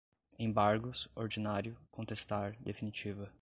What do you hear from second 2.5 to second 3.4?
definitiva